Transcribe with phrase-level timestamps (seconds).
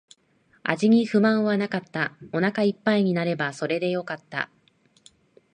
[0.63, 2.17] 味に不満はなかった。
[2.33, 4.49] お腹一杯になればそれでよかった。